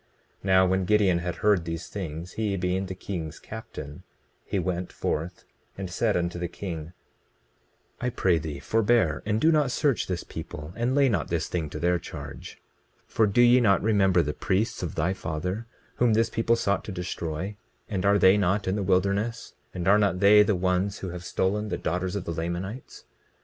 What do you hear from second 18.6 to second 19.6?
in the wilderness?